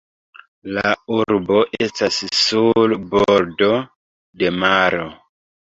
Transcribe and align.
La 0.77 0.85
urbo 1.17 1.59
estas 1.89 2.17
sur 2.39 2.97
bordo 3.13 3.71
de 4.43 4.53
maro. 4.67 5.09